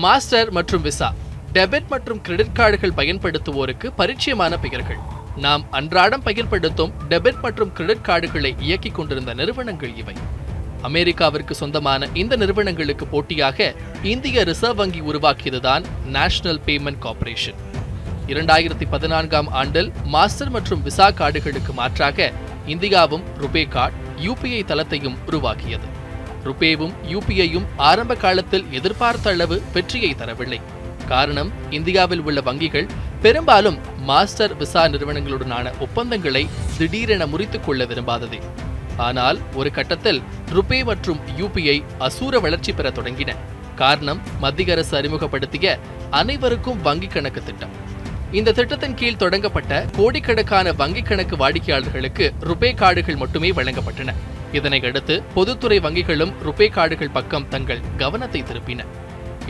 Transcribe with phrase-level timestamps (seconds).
[0.00, 1.14] Master மற்றும் visa
[1.52, 4.98] debit மற்றும் credit கார்டுகள் பயன்படுத்துவோருக்கு பரிச்சயமான பெயர்கள்.
[5.36, 10.14] நாம் அன்றாடம் பயன்படுத்தும் டெபிட் மற்றும் கிரெடிட் கார்டுகளை இயக்கிக் கொண்டிருந்த நிறுவனங்கள் இவை.
[10.82, 17.60] அமெரிக்காவிற்கு சொந்தமான இந்த நிறுவனங்களுக்கு போட்டியாக இந்திய ரிசர்வ் வங்கி உருவாக்கியதுதான் நேஷனல் பேமெண்ட் கார்ப்பரேஷன்.
[18.26, 22.32] இரண்டாயிரத்தி பதினான்காம் ஆண்டில் மாஸ்டர் மற்றும் விசா கார்டுகளுக்கு மாற்றாக
[22.66, 26.00] இந்தியாவும் ருபே கார்டு யூபிஐ தளத்தையும் உருவாக்கியது.
[26.44, 30.60] ருபேவும் யூபிஐயும் ஆரம்ப காலத்தில் எதிர்பார்த்த அளவு வெற்றியை தரவில்லை.
[31.08, 32.88] காரணம் இந்தியாவில் உள்ள வங்கிகள்
[33.22, 38.40] பெரும்பாலும் மாஸ்டர் விசா நிறுவனங்களுடனான ஒப்பந்தங்களை திடீரென முறித்துக் கொள்ள விரும்பாததே.
[38.96, 43.36] ஆனால் ஒரு கட்டத்தில் ருபே மற்றும் யூபிஐ அசூர வளர்ச்சி பெற தொடங்கின.
[43.76, 45.78] காரணம் மத்திய அரசு அறிமுகப்படுத்திய
[46.10, 47.90] அனைவருக்கும் வங்கி கணக்கு திட்டம்.
[48.32, 54.14] இந்த திட்டத்தின் கீழ் தொடங்கப்பட்ட கோடிக்கணக்கான வங்கிக் கணக்கு வாடிக்கையாளர்களுக்கு ருபே கார்டுகள் மட்டுமே வழங்கப்பட்டன.
[54.58, 58.86] இதனை அடுத்து பொதுத்துறை வங்கிகளும் ருபே கார்டுகள் பக்கம் தங்கள் கவனத்தை திருப்பின.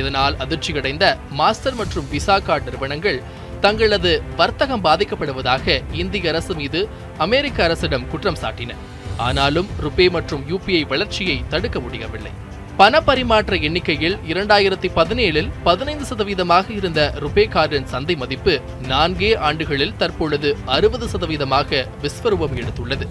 [0.00, 1.04] இதனால் அதிர்ச்சியடைந்த
[1.38, 3.18] மாஸ்டர் மற்றும் விசா கார்டு நிறுவனங்கள்
[3.64, 6.80] தங்களது வர்த்தகம் பாதிக்கப்படுவதாக இந்திய அரசு மீது
[7.24, 8.76] அமெரிக்க அரசிடம் குற்றம் சாட்டின.
[9.16, 12.32] ஆனாலும் ருபே மற்றும் யூபிஐ வளர்ச்சியை தடுக்க முடியவில்லை.
[12.76, 18.54] பண பரிமாற்ற எண்ணிக்கையில் இரண்டாயிரத்தி பதினேழில் பதினைந்து சதவீதமாக இருந்த ருபே கார்டின் சந்தை மதிப்பு
[18.92, 23.08] நான்கே ஆண்டுகளில் தற்பொழுது அறுபது சதவீதமாக விஸ்வரூபம் எடுத்துள்ளது.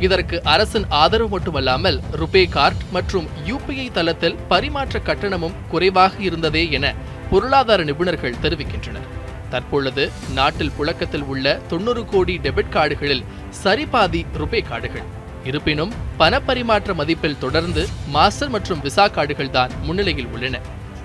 [0.00, 6.94] இதற்கு அரசின் ஆதரவு மட்டுமல்லாமல் ருபே கார்டு மற்றும் யூபிஐ தளத்தில் பரிமாற்ற கட்டணமும் குறைவாக இருந்ததே என
[7.30, 9.08] பொருளாதார நிபுணர்கள் தெரிவிக்கின்றனர்.
[9.50, 13.24] தற்பொழுது நாட்டில் புழக்கத்தில் உள்ள தொண்ணூறு கோடி டெபிட் கார்டுகளில்
[13.64, 15.06] சரிபாதி ருபே கார்டுகள்.
[15.44, 20.60] இருப்பினும் பணப்பரிமாற்ற மதிப்பில் தொடர்ந்து மாஸ்டர் மற்றும் விசா கார்டுகள் தான் முன்னிலையில் உள்ளன.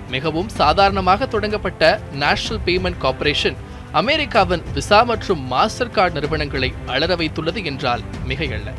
[0.08, 3.56] மிகவும் சாதாரணமாக தொடங்கப்பட்ட நேஷனல் பேமெண்ட் கார்பரேஷன்
[3.92, 8.72] அமெரிக்காவின் விசா மற்றும் மாஸ்டர் கார்டு நிறுவனங்களை அலற வைத்துள்ளது என்றால் மிகையல்ல.